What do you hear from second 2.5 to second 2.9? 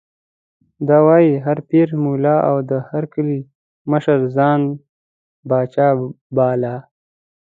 د